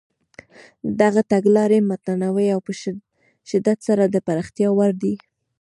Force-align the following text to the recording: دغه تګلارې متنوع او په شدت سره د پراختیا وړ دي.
دغه 1.01 1.21
تګلارې 1.31 1.79
متنوع 1.89 2.47
او 2.55 2.59
په 2.67 2.71
شدت 3.49 3.77
سره 3.87 4.03
د 4.07 4.15
پراختیا 4.27 4.69
وړ 4.73 4.91
دي. 5.01 5.13